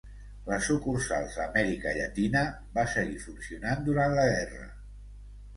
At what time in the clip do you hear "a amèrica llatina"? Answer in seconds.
1.41-2.43